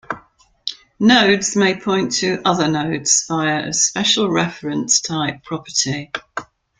Nodes 0.99 1.55
may 1.55 1.79
point 1.79 2.13
to 2.13 2.41
other 2.43 2.67
nodes 2.67 3.23
via 3.27 3.67
a 3.67 3.71
special 3.73 4.31
reference 4.31 4.99
type 4.99 5.43
property. 5.43 6.11